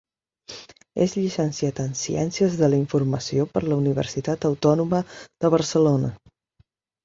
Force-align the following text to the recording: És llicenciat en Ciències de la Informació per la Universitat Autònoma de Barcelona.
És 1.05 1.11
llicenciat 1.17 1.81
en 1.83 1.93
Ciències 1.99 2.57
de 2.63 2.71
la 2.75 2.81
Informació 2.85 3.47
per 3.53 3.65
la 3.69 3.79
Universitat 3.85 4.51
Autònoma 4.53 5.07
de 5.45 5.57
Barcelona. 5.59 6.15